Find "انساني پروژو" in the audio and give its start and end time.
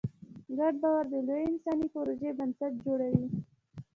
1.51-2.29